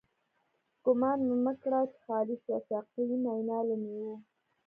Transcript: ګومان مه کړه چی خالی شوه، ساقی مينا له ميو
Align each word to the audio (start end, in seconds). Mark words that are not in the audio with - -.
ګومان 0.83 1.19
مه 1.43 1.53
کړه 1.61 1.79
چی 1.91 1.97
خالی 2.05 2.35
شوه، 2.43 2.57
ساقی 2.69 3.03
مينا 3.23 3.57
له 3.67 3.75
ميو 3.81 4.13